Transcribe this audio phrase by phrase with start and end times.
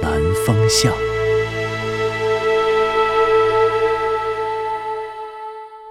[0.00, 0.12] 南
[0.46, 0.92] 风向》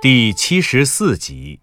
[0.01, 1.59] 第七十四集。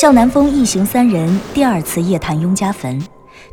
[0.00, 3.02] 向南风一行三人第二次夜探雍家坟，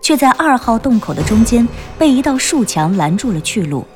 [0.02, 3.88] 却在二号洞口的中间被一道树墙拦住了去路。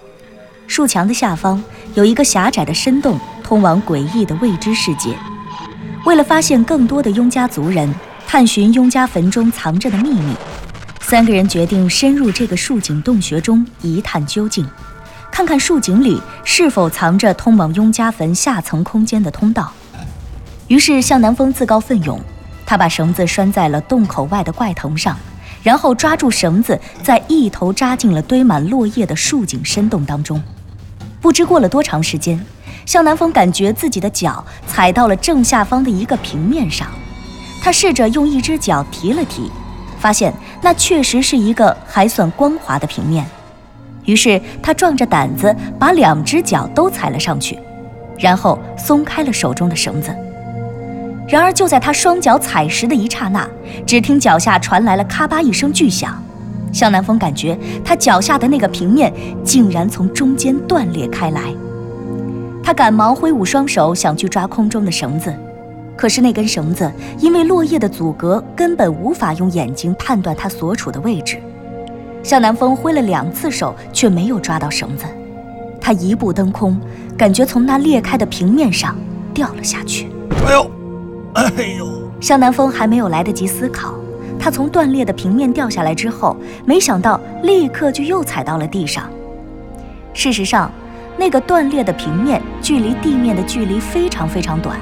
[0.65, 5.15] 树墙的下方有一个狭窄的深洞，通往诡异的未知世界。
[6.07, 7.93] 为了发现更多的雍家族人，
[8.25, 10.33] 探寻雍家坟中藏着的秘密，
[11.01, 14.65] 三个人决定深入这个树井洞穴中一探究竟，
[15.29, 19.69] 看看树井里是否藏着通往雍家坟下层空间的通道。
[20.69, 22.17] 于是向南风自告奋勇。
[22.65, 25.17] 他把绳子拴在了洞口外的怪藤上，
[25.61, 30.41] 然后抓住绳子，再一头扎进了堆满落叶的树井深洞当中。
[31.19, 32.41] 不知过了多长时间，
[32.87, 36.87] 向南风感觉自己的脚踩到了正下方的一个平面上。
[37.61, 39.51] 他试着用一只脚提了提，
[39.99, 43.25] 发现那确实是一个还算光滑的平面。
[44.05, 47.59] 于是他壮着胆子把两只脚都踩了上去，
[48.17, 50.15] 然后松开了手中的绳子。
[51.27, 53.45] 然而，就在他双脚踩实的一刹那，
[53.85, 56.17] 只听脚下传来了咔吧一声巨响。
[56.71, 59.11] 向南风感觉他脚下的那个平面
[59.43, 61.53] 竟然从中间断裂开来。
[62.67, 65.33] 他赶忙挥舞双手想去抓空中的绳子，
[65.95, 71.37] 可是那根绳子因为落叶的阻隔，根本无法用眼睛判断他所处的位置。
[72.21, 75.05] 向南风挥了两次手，却没有抓到绳子。
[75.79, 76.77] 他一步登空，
[77.17, 78.97] 感觉从那裂开的平面上
[79.33, 80.09] 掉了下去。
[80.45, 80.69] 哎呦！
[81.35, 81.87] 哎呦！
[82.19, 83.93] 向南风还没有来得及思考，
[84.37, 86.35] 他从断裂的平面掉下来之后，
[86.65, 89.09] 没想到立刻就又踩到了地上。
[90.13, 90.69] 事实上，
[91.17, 94.79] 那个断裂的平面距离地面的距离非常非常短，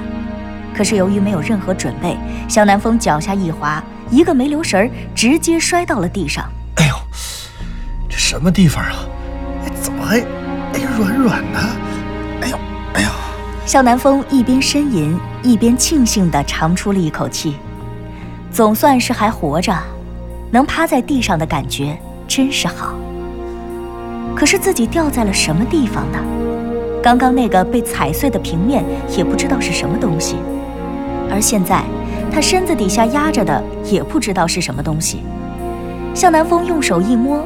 [0.74, 2.16] 可是由于没有任何准备，
[2.48, 6.44] 向南风脚下一滑，一个没留神儿，直接摔到了地上。
[6.76, 6.94] 哎呦，
[8.08, 8.92] 这什么地方啊？
[9.64, 11.58] 哎，怎么还哎软软的？
[12.42, 12.58] 哎呦，
[12.92, 13.08] 哎呦！
[13.64, 17.56] 向南风一边呻吟，一边庆幸地长出了一口气，
[18.52, 19.74] 总算是还活着，
[20.50, 21.98] 能趴在地上的感觉
[22.28, 22.94] 真是好。
[24.36, 26.18] 可是自己掉在了什么地方呢？
[27.02, 28.84] 刚刚那个被踩碎的平面
[29.16, 30.36] 也不知道是什么东西，
[31.30, 31.82] 而现在
[32.30, 35.22] 他身子底下压着的也不知道是什么东西。
[36.12, 37.42] 向南风用手一摸，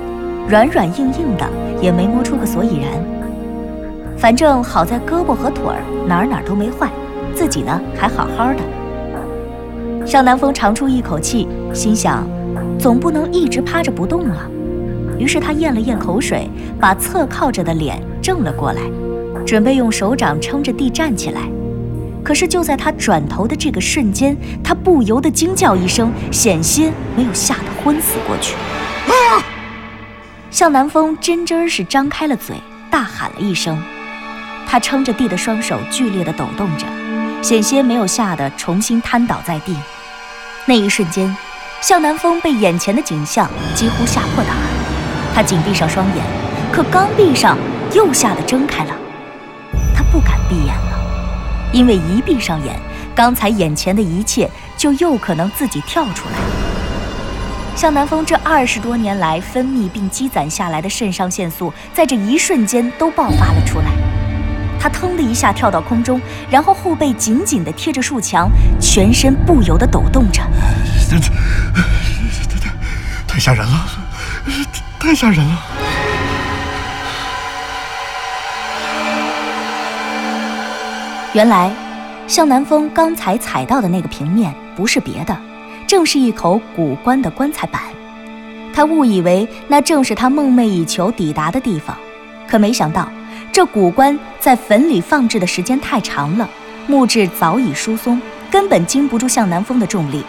[0.49, 1.47] 软软硬硬的，
[1.81, 2.91] 也没摸出个所以然。
[4.17, 6.91] 反正好在胳膊和腿儿哪儿哪儿都没坏，
[7.35, 10.07] 自己呢还好好的。
[10.07, 12.27] 向南风长出一口气，心想，
[12.79, 14.49] 总不能一直趴着不动啊。
[15.21, 16.49] 于是他咽了咽口水，
[16.81, 18.81] 把侧靠着的脸正了过来，
[19.45, 21.43] 准备用手掌撑着地站起来。
[22.25, 28.57] 可是就在他转头的这个瞬间，他不由得惊叫一声，险些没有吓得昏死过去。
[30.51, 32.57] 向南风真真是张开了嘴，
[32.91, 33.81] 大喊了一声。
[34.67, 36.87] 他撑着地的双手剧烈地抖动着，
[37.43, 39.77] 险些没有吓得重新瘫倒在地。
[40.67, 41.35] 那一瞬间，
[41.81, 44.80] 向南风被眼前的景象几乎吓破胆。
[45.35, 46.25] 他紧闭上双眼，
[46.73, 47.57] 可刚闭上，
[47.95, 48.95] 又吓得睁开了。
[49.95, 50.99] 他不敢闭眼了，
[51.73, 52.79] 因为一闭上眼，
[53.15, 56.39] 刚才眼前的一切就又可能自己跳出来。
[57.77, 63.87] 向南风这二十多年来分泌并积攒下来的肾上腺素，在这一瞬间都爆发了出来。
[64.79, 68.51] 他腾的一下跳到空中，然后后背紧紧地贴着树墙，
[68.81, 70.43] 全身不由得抖动着。
[71.09, 71.29] 这这
[72.59, 72.71] 太
[73.27, 73.87] 太吓人了，
[75.01, 75.59] 太吓人了！
[81.33, 81.73] 原来，
[82.27, 85.35] 向南风刚才踩到的那个平面不是别的，
[85.87, 87.81] 正是一口古棺的棺材板。
[88.75, 91.97] 他误以为那正是他梦寐以求抵达的地方，
[92.47, 93.11] 可没想到。
[93.51, 96.49] 这古棺在坟里放置的时间太长了，
[96.87, 98.21] 木质早已疏松，
[98.51, 100.23] 根本经不住向南风的重力。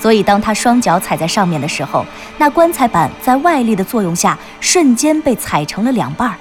[0.00, 2.06] 所以，当他双脚踩在上面的时候，
[2.38, 6.36] 那棺材板在外力的作用下，瞬间被踩成了两半儿。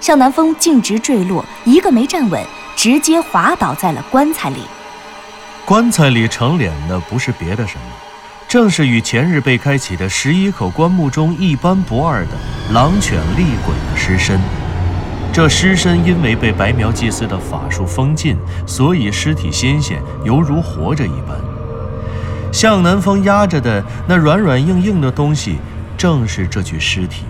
[0.00, 2.40] 向南风径直坠落，一个没站稳，
[2.76, 4.58] 直接滑倒在了棺材里。
[5.64, 7.86] 棺材里成脸的不是别的什么，
[8.46, 12.32] 正是与前日被开启的十一口棺木中一般不二的
[12.72, 14.38] 狼犬厉鬼的尸身。
[15.32, 21.55] 这尸身因为被白苗祭司的法术封禁，所以尸体新鲜，犹如活着一般。
[22.56, 25.58] 向南风压着的那软软硬硬的东西，
[25.94, 27.26] 正是这具尸体。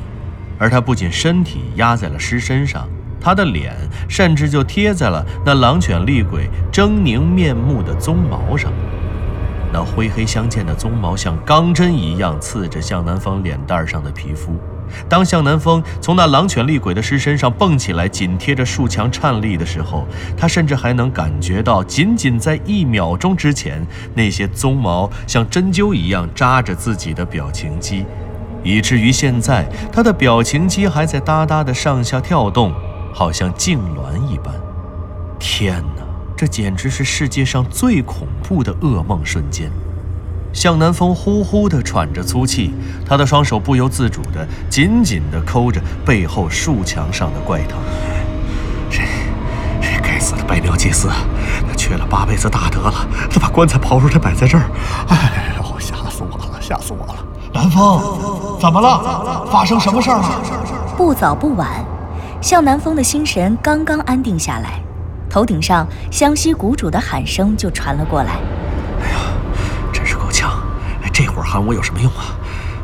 [0.56, 2.88] 而他不仅身体压在了尸身上，
[3.20, 3.74] 他的脸
[4.08, 8.70] 甚至就贴在了那狼犬厉鬼狰狞面目的鬃毛上。
[9.72, 14.56] 那灰黑相间的鬃毛像钢针一样刺着向南方脸蛋上的皮肤。
[15.08, 20.06] 当向南风从那狼犬厉鬼的尸身上蹦起来，紧贴着树墙颤栗的时候，
[20.36, 28.04] 他甚至还能感觉到，仅仅在一秒钟之前，那些鬃毛像针灸一样扎着自己的表情肌。
[28.64, 32.72] 以至于现在，他的表情肌还在哒哒的上下跳动，
[33.12, 34.52] 好像痉挛一般。
[35.38, 36.02] 天哪，
[36.36, 39.70] 这简直是世界上最恐怖的噩梦瞬间！
[40.56, 42.72] 向南风呼呼地喘着粗气，
[43.06, 47.78] 他的双手不由自主地紧紧地抠着背后树墙上的怪藤。
[48.88, 49.02] 这
[49.82, 51.10] 这该死的白苗祭司，
[51.68, 54.64] 他缺了八辈子大德了，他把棺材刨出来摆在这儿，
[55.08, 57.16] 哎呦，吓死我了，吓死我了！
[57.52, 59.46] 南风，怎么了？
[59.52, 60.40] 发生什么事儿了？
[60.96, 61.68] 不早不晚，
[62.40, 64.80] 向南风的心神刚刚安定下来，
[65.28, 68.38] 头顶上湘西谷主的喊声就传了过来。
[71.56, 72.36] 喊我有什么用啊？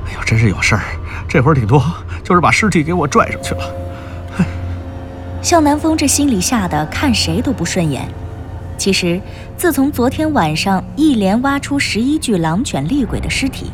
[0.08, 0.82] 哎呦，真是有事儿，
[1.28, 1.84] 这会儿挺多
[2.24, 3.60] 就是把尸体给我拽上去了。
[4.38, 4.44] 哼！
[5.42, 8.08] 向南风这心里吓得看谁都不顺眼。
[8.78, 9.20] 其实，
[9.58, 13.70] 自从昨天晚上一连挖出十一具狼犬厉鬼的尸体。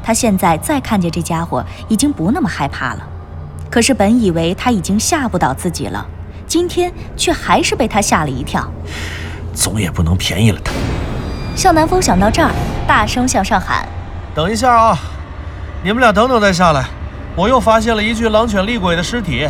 [0.00, 3.08] 他现在再看见这家伙，已经不那么害怕了。
[3.68, 6.06] 可是本以为他已经吓不倒自己了，
[6.46, 8.64] 今天却还是被他吓了一跳。
[9.52, 10.72] 总也不能便宜了他。
[11.56, 12.52] 向南风想到这儿，
[12.86, 13.86] 大声向上喊
[14.36, 14.98] ：“等一下啊！
[15.82, 16.84] 你们俩等等再下来。
[17.34, 19.48] 我又发现了一具狼犬厉鬼的尸体，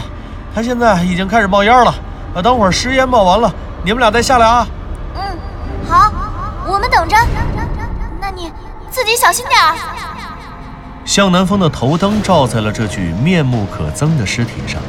[0.54, 1.92] 他现在已经开始冒烟了。
[2.34, 3.52] 呃，等会儿尸烟冒完了，
[3.82, 4.64] 你们俩再下来啊。
[5.16, 5.22] ”“嗯，
[5.88, 6.12] 好，
[6.68, 7.16] 我们等着。
[8.20, 8.52] 那你
[8.88, 9.74] 自己小心点儿。”
[11.04, 14.80] 向南风的头灯照在了这具面目可憎的尸体上，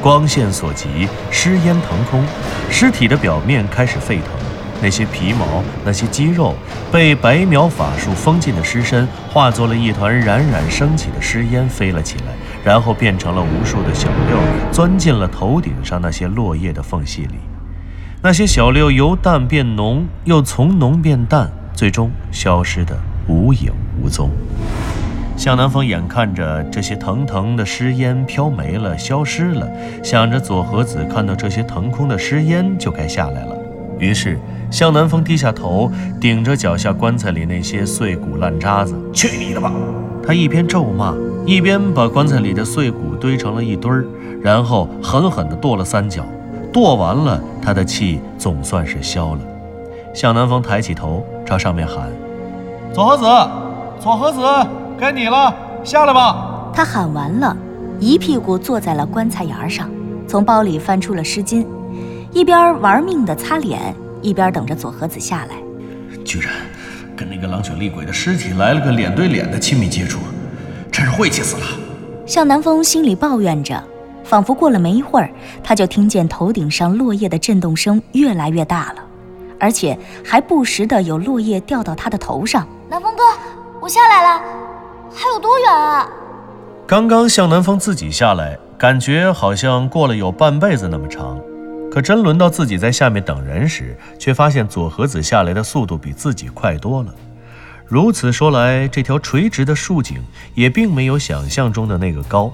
[0.00, 2.24] 光线所及，尸烟腾空，
[2.70, 4.28] 尸体的表面开始沸腾，
[4.82, 6.54] 那些皮毛、那些肌肉
[6.90, 12.24] 被白描法术封禁的尸身，化作了一团冉冉升起的尸烟飞了起来，
[12.64, 14.36] 然后变成了无数的小六，
[14.72, 17.36] 钻进了头顶上那些落叶的缝隙里。
[18.20, 22.96] 那些小六由淡变浓，又从浓变淡，最终消失得
[23.28, 24.30] 无影无踪。
[25.36, 29.68] 向南风眼看着这些腾腾的尸烟飘没了、消失了，
[30.04, 33.56] 想着左和子看到这些腾空的尸烟就该下来了。
[33.98, 34.38] 于是
[34.72, 39.70] 向南风低下头，顶着脚下棺材里那些碎骨烂渣子：“去你的吧！”
[40.26, 41.14] 他一边咒骂，
[41.44, 44.06] 一边把棺材里的碎骨堆成了一堆儿，
[44.40, 46.24] 然后狠狠地跺了三脚。
[46.72, 49.40] 跺完了，他的气总算是消了。
[50.14, 52.08] 向南风抬起头，朝上面喊
[52.94, 53.24] ：“左和子，
[54.00, 54.40] 左和子。”
[54.98, 55.54] 该你了，
[55.84, 56.70] 下来吧。
[56.72, 57.54] 他喊完了，
[58.00, 59.90] 一屁股坐在了棺材沿上，
[60.26, 61.66] 从包里翻出了湿巾，
[62.32, 65.56] 一边玩命的擦脸，一边等着左和子下来。
[66.24, 66.52] 居然
[67.16, 70.20] 跟那个狼犬厉鬼的尸体来了个脸对脸的亲密接触，
[70.90, 71.66] 真是晦气死了。
[72.24, 73.82] 向南风心里抱怨着，
[74.22, 75.28] 仿佛过了没一会儿，
[75.62, 79.02] 他就听见头顶上落叶的震动声越来越大了，
[79.58, 82.66] 而且还不时的有落叶掉到他的头上。
[82.88, 83.22] 南风哥，
[83.80, 84.42] 我下来了。
[85.12, 86.08] 还有多远啊？
[86.86, 91.38] 刚刚向南风自己下来，感觉好像过了有半辈子那么长。
[91.92, 97.14] 可真轮到自己在下面等人时，却发现左和子下来的速度比自己快多了。
[97.84, 100.16] 如此说来，这条垂直的竖井
[100.54, 102.50] 也并没有想象中的那个高，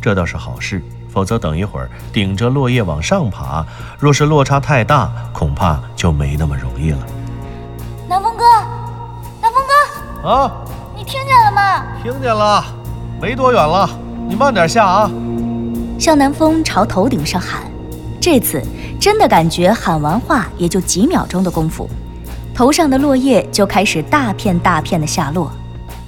[0.00, 0.82] 这倒是好事。
[1.10, 3.66] 否则等一会儿顶着落叶往上爬，
[3.98, 7.06] 若是落差太大，恐怕就没那么容易了。
[8.08, 8.44] 南风哥，
[9.42, 9.62] 南风
[10.22, 10.52] 哥啊！
[10.96, 11.84] 你听见了吗？
[12.02, 12.64] 听见了，
[13.20, 13.90] 没多远了，
[14.26, 15.10] 你慢点下啊！
[15.98, 17.70] 向南风朝头顶上喊，
[18.20, 18.62] 这次
[19.00, 21.88] 真的感觉喊完话也就几秒钟的功夫，
[22.54, 25.50] 头上的落叶就开始大片大片的下落，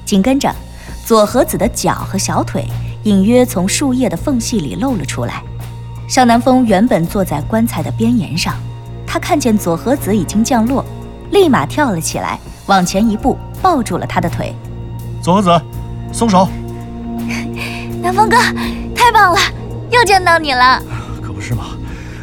[0.05, 0.55] 紧跟着
[1.07, 2.67] 左和子的脚和小腿
[3.05, 5.43] 隐约从树叶的缝隙里露了出来。
[6.07, 8.55] 向南风原本坐在棺材的边沿上，
[9.07, 10.85] 他看见左和子已经降落，
[11.31, 14.55] 立马跳了起来，往前一步抱住了他的腿。
[15.23, 15.63] 左和子，
[16.13, 16.47] 松手！
[18.03, 18.37] 南风哥，
[18.95, 19.39] 太棒了，
[19.91, 20.83] 又见到你了。
[21.23, 21.69] 可不是嘛，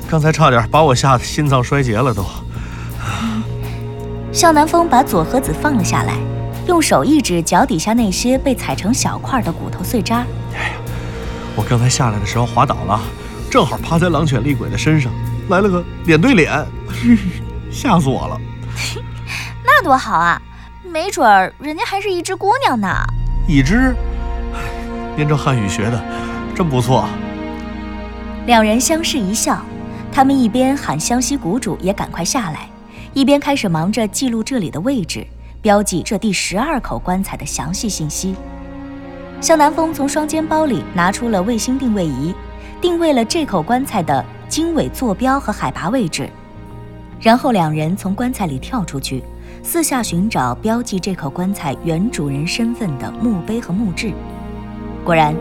[0.10, 2.26] 刚才差点把我吓得心脏衰竭了都。
[4.34, 6.16] 向南风把左和子放了下来，
[6.68, 10.26] 用手一指脚底下那些被踩成小块的骨头碎渣。
[10.56, 10.74] 哎呀，
[11.56, 13.00] 我刚才下来的时候滑倒了，
[13.52, 15.12] 正好趴在狼犬厉鬼的身上，
[15.50, 16.66] 来了个脸对脸，
[17.72, 18.42] 吓死我了。
[19.64, 20.42] 那多好啊，
[20.84, 22.88] 没准儿人家还是一只姑娘呢。
[23.48, 23.96] 一只，
[25.16, 26.04] 念着汉语学的
[26.56, 27.08] 真不错。
[28.46, 29.64] 两人相视一笑，
[30.20, 32.68] 他们一边喊湘西谷主也赶快下来。
[33.14, 35.26] 一边开始忙着记录这里的位置，
[35.62, 38.36] 标记这第十二口棺材的详细信息。
[39.40, 42.36] 向南风从双肩包里拿出了卫星定位仪，
[42.82, 46.30] 定位了这口棺材的经纬坐标和海拔位置。
[47.22, 49.24] 然后两人从棺材里跳出去，
[49.64, 54.12] 四下寻找标记这口棺材原主人身份的墓碑和墓志。
[55.06, 55.34] 果然，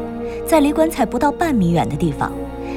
[0.46, 2.30] 在离棺材不到半米远的地方，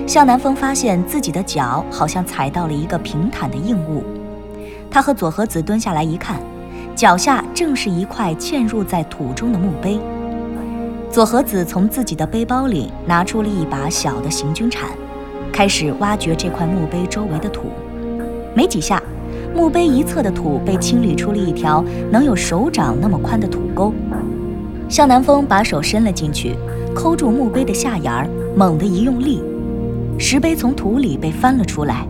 [0.08, 4.04] 向南风发现自己的脚好像踩到了一个平坦的硬物。
[4.90, 6.40] 他和佐和子蹲下来一看，
[6.96, 10.00] 脚下正是一块嵌入在土中的墓碑。
[11.10, 14.90] 佐和子从自己的背包里拿出了一把小的行军铲，
[15.52, 17.64] 开始挖掘这块墓碑周围的土。
[18.54, 19.02] 没几下，
[19.56, 23.94] 墓碑一侧的土被清理出了一条能有手掌那么宽的土沟。
[24.90, 26.56] 向南风把手伸了进去，
[26.94, 28.28] 抠住墓碑的下沿儿，
[28.58, 29.42] 猛地一用力，
[30.22, 32.06] 石碑从土里被翻了出来。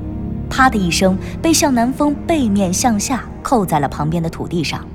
[0.50, 4.86] 啪的一声，被向南风背面向下扣在了旁边的土地上。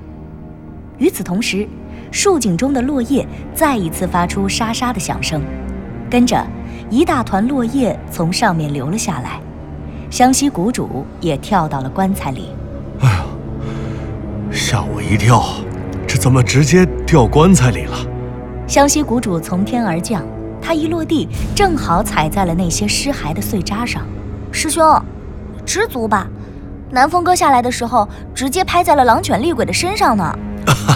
[0.99, 1.67] 与此同时，
[2.11, 5.43] 树井中的落叶再一次发出沙沙的响声，
[6.11, 6.47] 跟着
[6.91, 9.41] 一大团落叶从上面流了下来。
[10.11, 12.51] 湘西谷主也跳到了棺材里。
[13.01, 13.25] 哎呀，
[14.53, 15.43] 吓我一跳！
[16.07, 17.97] 这怎么直接掉棺材里了？
[18.67, 20.23] 湘西谷主从天而降，
[20.67, 24.03] 他一落地，正好踩在了那些尸骸的碎渣上。
[24.51, 24.83] 师兄。
[25.65, 26.29] 知足吧，
[26.91, 30.39] 南风哥下来的时候，直接拍在了狼犬厉鬼的身上呢。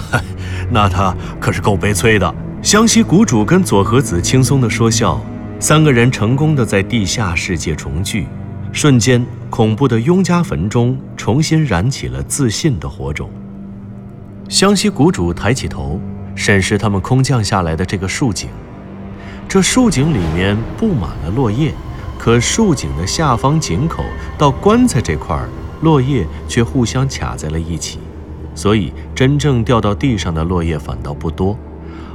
[0.69, 2.35] 那他可是够悲催的。
[2.61, 5.21] 湘西谷主跟佐和子轻松地说笑，
[5.57, 8.27] 三个人成功的在地下世界重聚，
[8.73, 13.29] 瞬间，恐怖的雍家坟中重新燃起了自信的火种。
[14.49, 15.97] 湘西谷主抬起头，
[16.35, 18.49] 审视他们空降下来的这个树井，
[19.51, 21.73] 这树井里面布满了落叶。
[22.17, 24.01] 可树井的下方井口
[24.37, 25.49] 到棺材这块儿，
[25.81, 27.99] 落叶却互相卡在了一起，
[28.55, 31.57] 所以真正掉到地上的落叶反倒不多。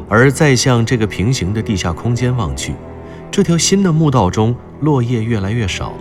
[0.09, 2.75] 而再向这个平行的地下空间望去，
[3.31, 5.93] 这条新的墓道中落叶越来越少，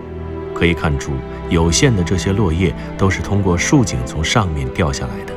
[0.54, 1.12] 可以看出
[1.50, 5.34] 有限的这些落叶都是通过树井从上面掉下来的，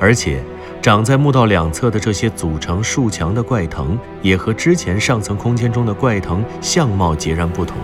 [0.00, 0.42] 而且
[0.86, 7.76] 长在墓道两侧的这些组成树墙的怪藤，也和之前上层空间中的怪藤相貌截然不同。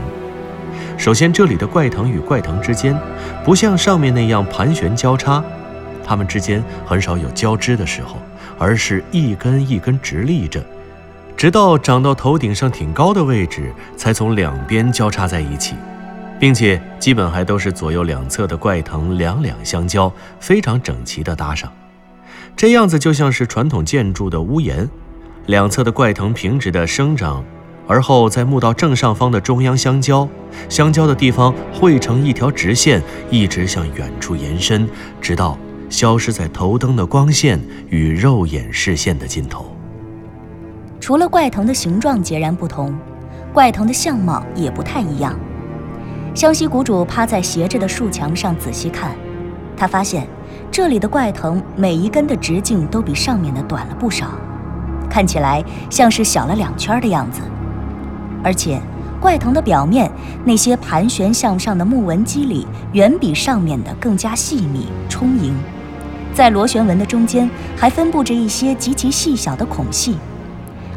[0.96, 2.96] 首先，这里的怪藤与怪藤之间，
[3.44, 5.42] 不像上面那样盘旋交叉，
[6.04, 8.18] 它们之间很少有交织的时候，
[8.56, 10.64] 而是一根一根直立着，
[11.36, 15.74] 直到长到头顶上挺高的位置，才从两边交叉在一起，
[16.38, 21.68] 并且基本还都是左右两侧的怪藤两两相交，非常整齐地搭上，
[22.56, 24.88] 这样子就像是传统建筑的屋檐，
[25.46, 27.44] 两侧的怪藤平直地生长。
[27.88, 30.26] 而后，在墓道正上方的中央相交，
[30.68, 34.88] 相交的地方汇成一条直线，一直向远处延伸，
[35.20, 35.58] 直到
[35.90, 39.76] 消失在头灯的光线与肉眼视线的尽头。
[41.00, 42.96] 除了怪藤的形状截然不同，
[43.52, 45.38] 怪藤的相貌也不太一样。
[46.34, 49.14] 湘西谷主趴在斜着的树墙上仔细看，
[49.76, 50.26] 他发现
[50.72, 54.28] 这里的怪藤每一根的直径都比上面的短了不少，
[55.10, 57.42] 看起来像是小了两圈的样子。
[58.42, 58.80] 而且，
[59.20, 60.10] 怪藤的表面
[60.46, 65.54] 那些盘旋向上的木纹肌理，远比上面的更加细密充盈。
[66.32, 70.16] 在螺旋纹的中间，还分布着一些极其细小的孔隙，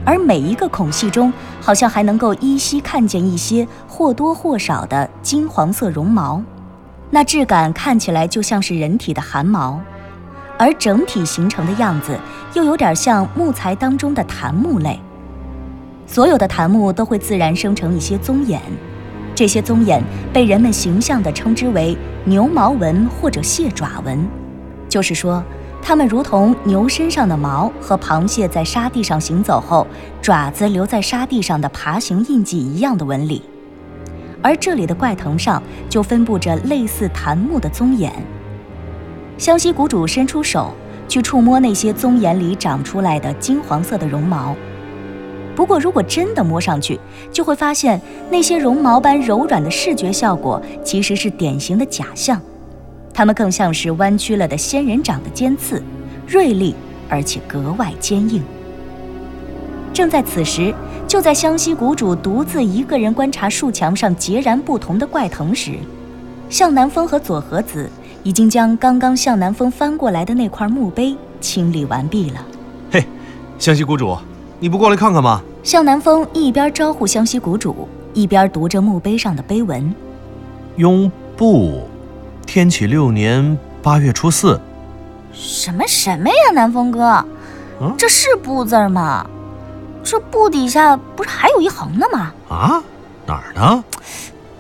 [0.06, 6.42] 而每一个孔隙中，好像还能够依稀看见一些或多或少的金黄色绒毛，
[7.12, 9.80] 那质感看起来就像是人体的汗毛，
[10.58, 12.20] 而整体形成的样子，
[12.54, 15.00] 又有点像木材当中的檀木类。
[16.08, 18.62] 所有的檀木都会自然生成一些棕眼，
[19.34, 24.28] 这些棕眼被人们形象地称之为牛毛纹或者蟹爪纹，
[24.90, 25.44] 就是说，
[25.82, 29.86] 它们如同牛身上的毛和螃蟹在沙地上行走后
[30.22, 33.42] 爪子留在沙地上的爬行印记一样的纹理。
[34.46, 35.60] 而这里的怪藤上
[35.90, 38.14] 就分布着类似檀木的棕眼。
[39.40, 40.72] 湘西谷主伸出手
[41.08, 44.56] 去触摸那些棕眼里长出来的金黄色的绒毛。
[45.56, 47.00] 不过，如果真的摸上去，
[47.32, 48.00] 就会发现
[48.30, 52.40] 那些绒毛般柔软的视觉效果其实是典型的假象，
[53.12, 55.82] 它们更像是弯曲了的仙人掌的尖刺，
[56.28, 56.76] 锐利
[57.10, 58.44] 而且格外坚硬。
[59.92, 60.72] 正在此时，
[61.08, 65.74] 就在湘西谷主独自一个人观察树墙上截然不同的怪藤时，
[66.50, 67.90] 向南风和左和子
[68.24, 72.46] 已经将刚刚向南风翻过来的那块墓碑清理完毕了。
[72.92, 73.06] 嘿，
[73.60, 74.18] 湘西谷主，
[74.60, 75.42] 你不过来看看吗？
[75.64, 79.94] 向南风一边招呼湘西谷主，一边读着墓碑上的碑文
[80.78, 81.88] ：“雍布，
[82.46, 84.60] 天启六年八月初四。”
[85.32, 87.24] 什么什么呀，南风哥，
[87.80, 89.26] 嗯，这是“布”字吗？
[90.06, 92.32] 这布底下不是还有一横呢吗？
[92.48, 92.84] 啊，
[93.26, 93.84] 哪儿呢？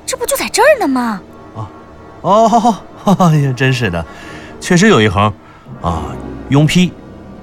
[0.03, 1.21] 这不就在这儿呢吗？
[1.53, 1.69] 哦，
[2.21, 4.03] 哦，哎呀，真是的，
[4.59, 5.31] 确实有一横，
[5.83, 6.05] 啊，
[6.49, 6.91] 雍批，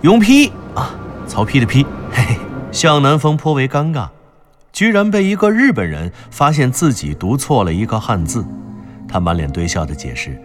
[0.00, 0.90] 雍批啊，
[1.28, 1.86] 曹丕的丕。
[2.10, 2.36] 嘿嘿，
[2.72, 4.08] 向南风颇为尴尬，
[4.72, 8.44] 居然被一个日本人发现自己读错了一个汉字。
[9.08, 10.36] 他满脸堆笑的解释：“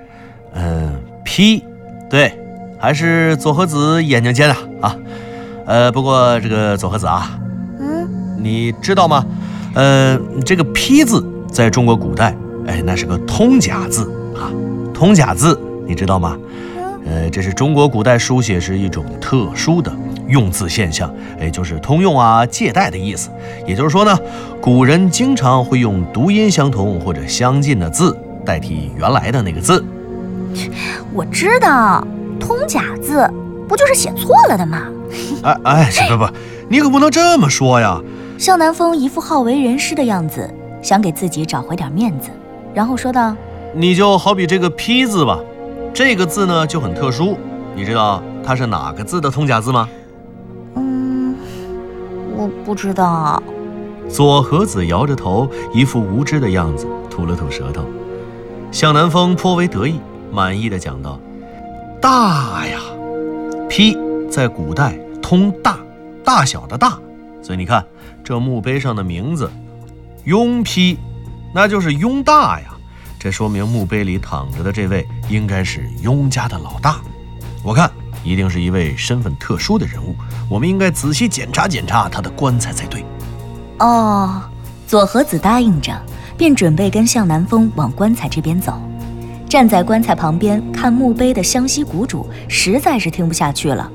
[0.53, 1.65] 嗯，批，
[2.07, 2.39] 对，
[2.79, 4.95] 还是左和子眼睛尖啊啊。
[5.65, 7.31] 呃，不过这个左和子啊。”
[8.37, 9.25] 你知道吗？
[9.73, 14.49] 呃，这个“批”字在中国古代，哎，那是个通假字啊。
[14.93, 16.37] 通假字，你知道吗？
[17.05, 19.91] 呃，这是中国古代书写时一种特殊的
[20.27, 23.29] 用字现象，哎，就是通用啊、借代的意思。
[23.65, 24.17] 也就是说呢，
[24.59, 29.83] 古人经常会用读音相同或者相近的字代替原来的那个字。
[31.13, 32.05] 我知道，
[32.39, 33.29] 通假字
[33.67, 34.81] 不就是写错了的吗？
[35.43, 36.27] 哎 哎，不不，
[36.67, 38.01] 你可不能这么说呀。
[38.37, 40.47] 向南风一副好为人师的样子，
[40.81, 42.29] 想给自己找回点面子，
[42.73, 43.35] 然后说道
[43.73, 45.39] ：“你就好比这个‘批’字吧，
[45.93, 47.35] 这个字呢就很特殊。
[47.75, 49.89] 你知道它是哪个字的通假字吗
[50.75, 51.35] ？”“嗯，
[52.35, 53.41] 我不知道。”
[54.07, 57.83] 左和子摇着头，一副无知的样子，吐了吐舌头。
[58.71, 59.99] 向南风颇为得意，
[60.31, 61.19] 满意的讲道
[61.99, 62.79] ：“大呀
[63.67, 63.97] ，‘批’
[64.29, 65.79] 在古代通大，
[66.23, 66.97] 大小的大，
[67.41, 67.83] 所以你看。”
[68.23, 69.49] 这墓碑上的名字，
[70.25, 70.97] 雍丕，
[71.53, 72.65] 那就是雍大呀。
[73.17, 76.97] 这说明墓碑里躺着的这位应该是雍家的老大。
[77.63, 77.89] 我看
[78.25, 80.13] 一定是一位身份特殊的人物，
[80.49, 83.05] 我们应该仔细检查检查他的棺材才对。
[83.79, 84.41] 哦，
[84.85, 85.97] 左和子答应着，
[86.37, 88.77] 便准备跟向南风往棺材这边走。
[89.47, 93.89] 站在棺材旁边看墓碑的湘西谷主实在是听不下去了，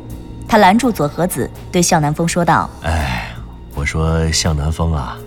[0.49, 3.02] 他拦住左和子，对向南风说道：“哎。”
[3.83, 5.19] 我说向南风啊，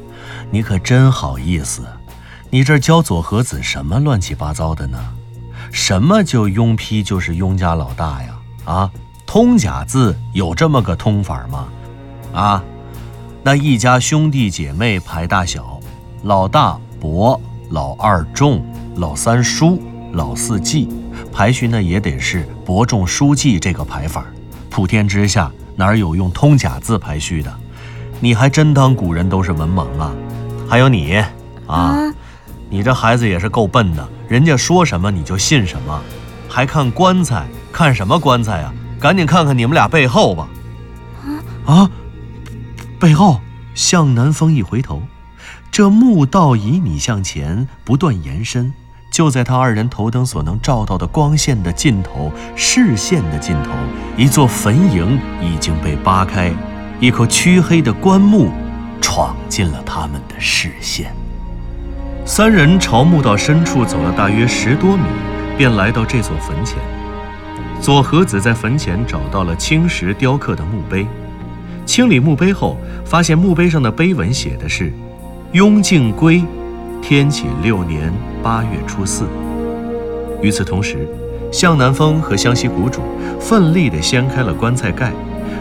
[0.49, 1.85] 你可真好意思，
[2.49, 4.97] 你这教左和子什么乱七八糟的呢？
[5.73, 8.33] 什么就庸批就是庸家老大呀？
[8.63, 8.91] 啊，
[9.25, 11.67] 通假字有这么个通法吗？
[12.31, 12.63] 啊，
[13.43, 15.77] 那一家兄弟姐妹排大小，
[16.23, 17.37] 老大伯，
[17.71, 18.65] 老二重，
[18.95, 20.87] 老三叔，老四季，
[21.29, 24.25] 排序那也得是伯仲叔季这个排法。
[24.69, 27.53] 普天之下哪有用通假字排序的？
[28.19, 30.11] 你还真当古人都是文盲啊？
[30.67, 31.23] 还有你
[31.67, 31.95] 啊，
[32.69, 36.01] 你这孩子也是够笨的，人家说什么你就信什么，
[36.49, 37.45] 还看棺材？
[37.71, 38.73] 看什么棺材呀？
[38.99, 40.47] 赶紧看看你们俩背后吧！
[41.65, 41.89] 啊，
[42.99, 43.41] 背后！
[43.75, 45.03] 向南风一回头，
[45.69, 48.73] 这墓道以你向前不断延伸，
[49.11, 53.71] 就在他二人头灯所能照到的光线的尽头，视线的尽头，
[54.15, 56.53] 一座坟茔已经被扒开。
[56.99, 58.49] 一口黢黑的棺木
[59.01, 61.13] 闯进了他们的视线。
[62.25, 65.03] 三人朝墓道深处走了大约十多米，
[65.57, 66.77] 便来到这座坟前。
[67.81, 71.05] 左和子在坟前找到了青石雕刻的墓碑，
[71.85, 74.91] 清理墓碑后，发现墓碑上的碑文写的是
[75.51, 76.41] “雍敬归，
[77.01, 79.25] 天启六年八月初四”。
[80.41, 81.05] 与此同时，
[81.51, 83.01] 向南风和湘西谷主
[83.39, 85.11] 奋力地掀开了棺材盖。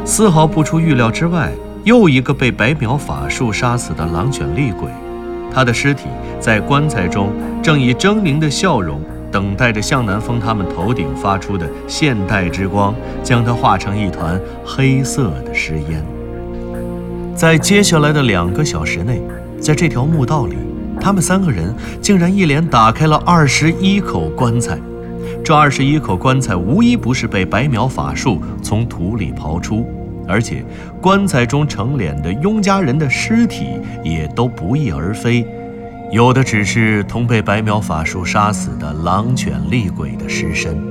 [0.04, 1.50] 丝毫不出预料之外，
[1.82, 4.90] 又一个被白描法术杀死的狼犬厉鬼，
[5.50, 6.04] 他的尸体
[6.38, 9.00] 在棺材中正以狰狞的笑容
[9.32, 16.04] 等待着向南风他们头顶发出的现代之光，将它化成一团黑色的尸烟。
[17.34, 19.22] 在接下来的两个小时内，
[19.58, 20.56] 在这条墓道里，
[21.00, 24.78] 他们三个人竟然一连打开了二十一口棺材。
[25.44, 29.86] 这二十一口棺材无一不是被白描法术从土里刨出，
[30.26, 30.64] 而且
[31.02, 35.46] 棺材中成脸的雍家人的尸体也都不翼而飞，
[36.10, 40.82] 有的只是同被白描法术杀死的狼犬厉鬼的尸身。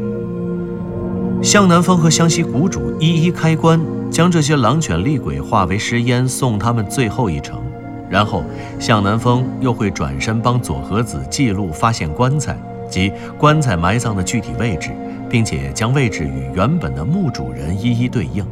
[1.41, 7.59] 向南风和湘西谷主一一开棺，将这些狼犬厉鬼化为尸烟，送他们最后一程。
[8.07, 8.43] 然后
[8.77, 12.55] 向南风又会转身帮左和子记录发现棺材。
[12.93, 14.91] 即棺材埋葬的具体位置，
[15.27, 18.45] 并且将位置与原本的墓主人一一对应。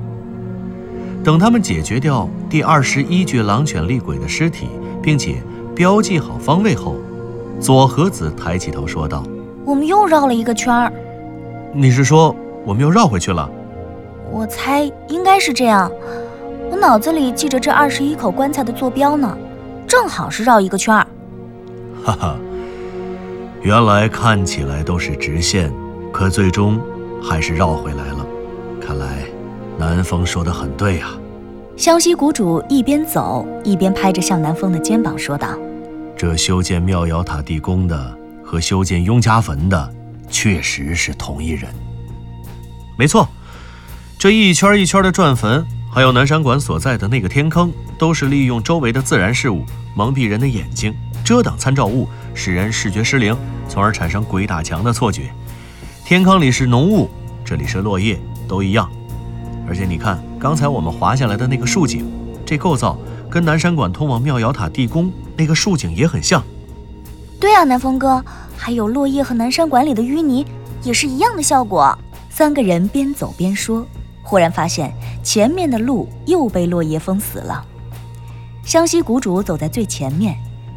[1.23, 4.67] 等他们解决掉第二十一具狼犬厉鬼的尸体，
[4.99, 5.36] 并且
[5.75, 6.95] 标记好方位后，
[7.60, 9.23] 左和子抬起头说道
[9.63, 10.91] ：“我们又绕了一个圈儿。
[11.71, 13.47] 你是说我们又绕回去了？
[14.32, 15.91] 我猜应该是这样。
[16.71, 19.38] 我脑子里记着这二十一口棺材的坐标呢，
[19.86, 21.06] 正好是绕一个圈儿。
[22.04, 22.36] 哈哈，
[23.63, 25.71] 原来看起来都是直线，
[26.12, 26.82] 可最终
[27.21, 28.26] 还是绕回来了。
[28.82, 29.24] 看来
[29.78, 31.12] 南风说的很对啊。”
[31.78, 35.47] 湘西谷主一边走一边拍着向南风的肩膀说道
[36.17, 39.93] ：“这修建妙瑶塔地宫的和修建雍家坟的，
[40.30, 41.71] 确实是同一人。
[42.97, 43.28] 没错，
[44.19, 49.63] 这一圈一圈的转坟，还有南山馆所在的那个天坑，都是利用周围的自然事物
[49.95, 50.93] 蒙蔽人的眼睛，
[51.24, 53.36] 遮挡参照物，使人视觉失灵，
[53.67, 55.32] 从而产生鬼打墙的错觉。
[56.04, 57.10] 天坑里是浓雾，
[57.46, 58.89] 这里是落叶，都一样。
[59.67, 62.04] 而且你看。”刚才我们滑下来的那个竖井，
[62.44, 62.98] 这构造
[63.30, 66.44] 跟南山馆通往妙瑶塔地宫那个竖井也很像。
[67.39, 68.26] 对啊，南风哥，
[68.58, 70.44] 还有落叶和南山馆里的淤泥
[70.82, 71.96] 也是一样的效果。
[72.32, 73.86] 三个人边走边说，
[74.24, 74.91] 忽然发现
[75.22, 77.63] 前面的路又被落叶封死了。
[78.65, 80.36] 湘西谷主走在最前面，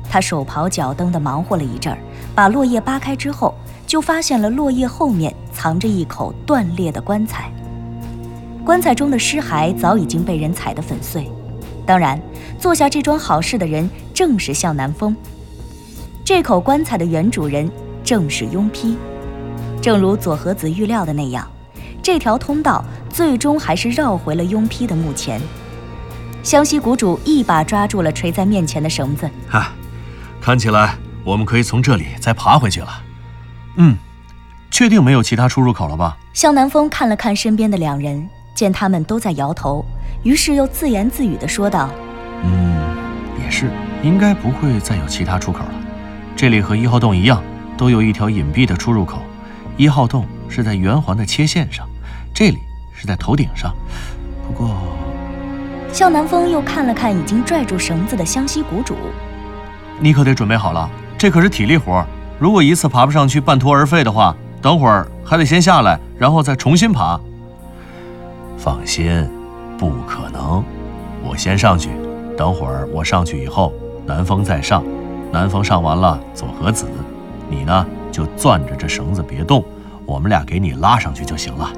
[0.09, 1.99] 他手刨脚蹬地忙活了一阵儿，
[2.35, 3.55] 把落叶扒开之后，
[3.87, 7.53] 就发现了落叶后面藏着一口断裂的棺材。
[8.64, 11.31] 棺材中的尸骸早已经被人踩得粉碎，
[11.85, 12.21] 当然，
[12.59, 15.14] 做下这桩好事的人正是向南风。
[16.25, 17.71] 这口棺材的原主人
[18.03, 18.97] 正是雍丕。
[19.83, 21.47] 正如左和子预料的那样，
[22.03, 25.38] 这条通道最终还是绕回了雍丕的墓前。
[26.43, 29.29] 湘西谷主一把抓住了垂在面前的绳子，
[30.44, 33.02] 看起来我们可以从这里再爬回去了。
[33.76, 33.96] 嗯，
[34.70, 36.18] 确定没有其他出入口了吧？
[36.35, 38.28] 向南风看了看身边的两人。
[38.54, 39.83] 见他们都在摇头，
[40.22, 41.88] 于是又自言自语地说道
[42.44, 42.76] ：“嗯，
[43.42, 43.70] 也是，
[44.02, 45.74] 应该不会再有其他出口了。
[46.37, 47.42] 这里和一号洞一样，
[47.78, 49.22] 都有一条隐蔽的出入口。
[49.78, 51.88] 一号洞是在圆环的切线上，
[52.35, 52.59] 这里
[52.94, 53.74] 是在头顶上。
[54.46, 54.76] 不过……”
[55.90, 58.94] 向南风又看了看已经拽住绳子的湘西谷主
[60.00, 62.04] ，“你可得准备好了，这可是体力活。
[62.38, 67.18] 如果一次爬不上去，半途而废的话，等会儿还得先下来，然后再重新爬。”
[68.59, 69.28] 放心，
[69.78, 70.62] 不可能。
[71.22, 71.90] 我先上去，
[72.37, 73.72] 等会儿我上去以后，
[74.04, 74.83] 南风再上。
[75.33, 76.87] 南风上完了，左和子，
[77.48, 79.64] 你呢就攥着这绳子别动，
[80.07, 81.70] 我们俩给你拉上去就行了。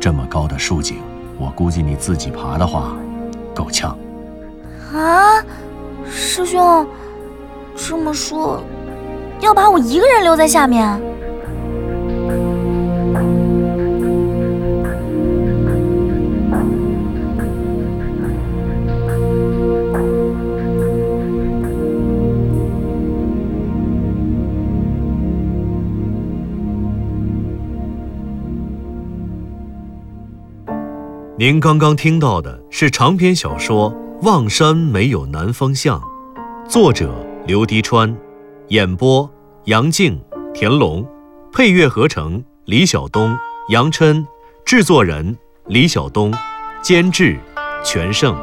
[0.00, 0.98] 这么高的树井，
[1.38, 2.92] 我估计你自己爬的话，
[3.54, 3.96] 够呛。
[4.94, 5.42] 啊，
[6.08, 6.86] 师兄，
[7.80, 8.60] 这么说，
[9.40, 11.00] 要把我一个人留在下面？
[31.38, 33.92] 您刚刚听到的是长篇小说
[34.26, 36.00] 《望山没有南方向》，
[36.68, 37.14] 作者
[37.48, 38.14] 刘迪川，
[38.68, 39.26] 演播
[39.64, 40.20] 杨静、
[40.52, 41.02] 田龙，
[41.50, 43.34] 配乐合成李晓东、
[43.70, 44.26] 杨琛，
[44.66, 45.34] 制作人
[45.64, 46.30] 李晓东，
[46.82, 47.38] 监制
[47.82, 48.36] 全胜。